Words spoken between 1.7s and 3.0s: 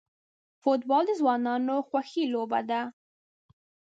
خوښی لوبه ده.